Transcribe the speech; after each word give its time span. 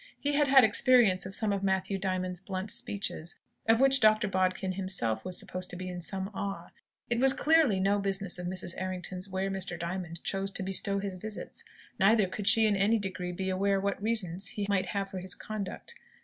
He 0.19 0.33
had 0.33 0.47
had 0.47 0.63
experience 0.63 1.27
of 1.27 1.35
some 1.35 1.53
of 1.53 1.61
Matthew 1.61 1.99
Diamond's 1.99 2.39
blunt 2.39 2.71
speeches, 2.71 3.35
of 3.67 3.79
which 3.79 3.99
Dr. 3.99 4.27
Bodkin 4.27 4.71
himself 4.71 5.23
was 5.23 5.37
supposed 5.37 5.69
to 5.69 5.75
be 5.75 5.89
in 5.89 6.01
some 6.01 6.31
awe. 6.33 6.69
It 7.11 7.19
was 7.19 7.33
clearly 7.33 7.79
no 7.79 7.99
business 7.99 8.39
of 8.39 8.47
Mrs. 8.47 8.73
Errington's 8.81 9.29
where 9.29 9.51
Mr. 9.51 9.77
Diamond 9.77 10.23
chose 10.23 10.49
to 10.53 10.63
bestow 10.63 10.97
his 10.97 11.13
visits; 11.13 11.63
neither 11.99 12.25
could 12.25 12.47
she 12.47 12.65
in 12.65 12.75
any 12.75 12.97
degree 12.97 13.31
be 13.31 13.51
aware 13.51 13.79
what 13.79 14.01
reasons 14.01 14.47
he 14.47 14.65
might 14.67 14.87
have 14.87 15.11
for 15.11 15.19
his 15.19 15.35
conduct. 15.35 15.93